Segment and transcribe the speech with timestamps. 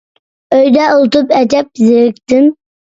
[0.57, 2.55] ئۆيدە ئولتۇرۇپ ئەجەب زېرىكتىم.